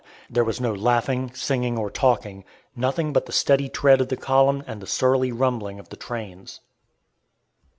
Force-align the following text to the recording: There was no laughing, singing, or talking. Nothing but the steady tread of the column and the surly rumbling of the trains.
There 0.31 0.43
was 0.43 0.59
no 0.59 0.73
laughing, 0.73 1.29
singing, 1.35 1.77
or 1.77 1.91
talking. 1.91 2.43
Nothing 2.75 3.13
but 3.13 3.27
the 3.27 3.31
steady 3.31 3.69
tread 3.69 4.01
of 4.01 4.07
the 4.07 4.17
column 4.17 4.63
and 4.65 4.81
the 4.81 4.87
surly 4.87 5.31
rumbling 5.31 5.77
of 5.77 5.89
the 5.89 5.95
trains. 5.95 6.59